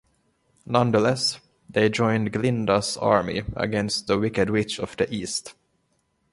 [0.65, 1.39] Nonetheless,
[1.69, 5.53] they joined Glinda's army against the Wicked Witch of the East.